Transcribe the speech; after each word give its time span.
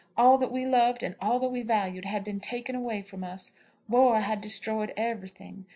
All 0.17 0.39
that 0.39 0.51
we 0.51 0.65
loved 0.65 1.03
and 1.03 1.15
all 1.21 1.39
that 1.41 1.51
we 1.51 1.61
valued 1.61 2.05
had 2.05 2.23
been 2.23 2.39
taken 2.39 2.73
away 2.75 3.03
from 3.03 3.23
us. 3.23 3.51
War 3.87 4.21
had 4.21 4.41
destroyed 4.41 4.91
everything. 4.97 5.65